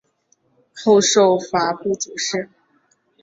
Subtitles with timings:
[0.83, 2.49] 后授法部主事。